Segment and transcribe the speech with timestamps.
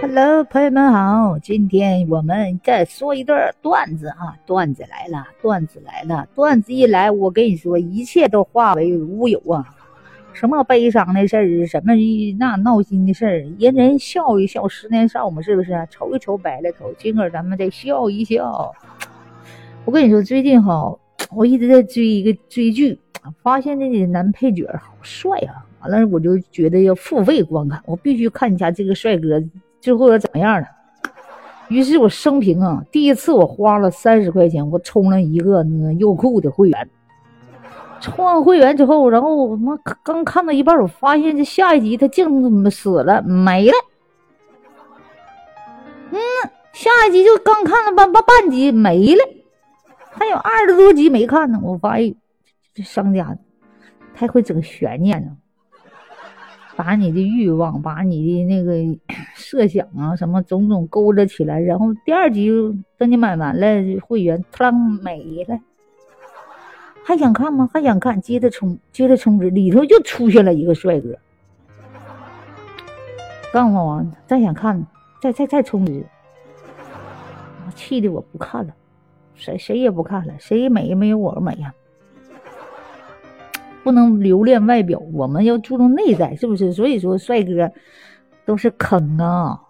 [0.00, 9.74] Hello，朋友们好，今天我们再说一段段子啊，段子来了，段子来了，段子一来，我跟你说，一切都化为乌有啊！
[10.32, 11.94] 什么悲伤的事儿，什么
[12.38, 15.88] 那闹心的事儿，人人笑一笑，十年少嘛，是不是？
[15.90, 18.72] 愁一愁白了头，今儿咱们再笑一笑。
[19.84, 20.96] 我跟你说，最近哈，
[21.32, 22.96] 我一直在追一个追剧，
[23.42, 25.66] 发现这个男配角好帅啊！
[25.80, 29.42] 完了，我就觉得要付费观看，我必须看一下这个帅哥。
[29.80, 30.66] 最后怎么样了？
[31.68, 36.88] 于是我生平啊，第一次我花了三十块钱，我充了一个那个优酷的会员。
[38.00, 43.74] 充完会员之后，然后我妈刚看到一半，我发现这下一集他竟死了没了。
[46.10, 46.18] 嗯，
[46.72, 49.24] 下一集就刚看了半半半集没了，
[50.12, 51.60] 还有二十多集没看呢。
[51.62, 52.14] 我发现
[52.72, 53.36] 这商家
[54.14, 55.32] 太会整悬念了。
[56.78, 58.72] 把你的欲望，把你的那个
[59.34, 62.52] 设想啊，什么种种勾勒起来，然后第二集
[62.96, 65.58] 等你买完了会员，突然没了，
[67.02, 67.68] 还想看吗？
[67.74, 68.20] 还想看？
[68.22, 71.18] 接着充，接着充值，里头又出现了一个帅哥。
[73.52, 74.86] 告诉我，再想看，
[75.20, 76.06] 再再再充值，
[77.74, 78.72] 气的我不看了，
[79.34, 81.74] 谁谁也不看了，谁美也没有我美呀。
[83.82, 86.72] 不能留恋外表，我们要注重内在，是不是？
[86.72, 87.70] 所以说，帅哥
[88.44, 89.60] 都是坑啊！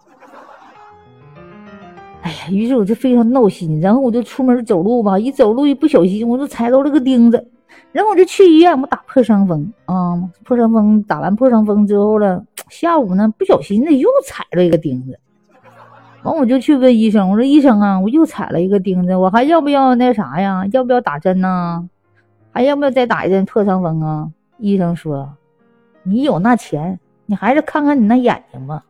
[2.21, 7.47] 哎呀，于是我就非常闹心，然后我就出门走路吧，一走路一不小心，我就踩到了个钉子，
[7.93, 15.17] 然后我就去医院，我打破伤风啊，破伤风打完破伤风之后了，下午呢不小心的又踩了一个钉子，
[16.23, 20.65] 完我就去问医生，我说医生啊，我又踩了一个钉子，我还要不要那啥呀？
[20.73, 21.89] 要不要打针呢？
[22.51, 24.29] 还要不要再打一针破伤风啊？
[24.57, 25.37] 医生说
[26.03, 28.83] ：“你有那钱，你还是看看你那眼睛吧。